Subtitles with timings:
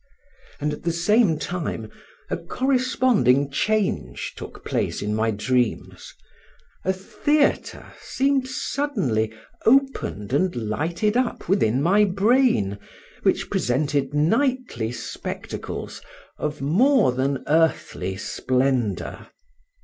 [0.59, 1.91] And at the same time
[2.31, 6.15] a corresponding change took place in my dreams;
[6.83, 9.31] a theatre seemed suddenly
[9.63, 12.79] opened and lighted up within my brain,
[13.21, 16.01] which presented nightly spectacles
[16.39, 19.27] of more than earthly splendour.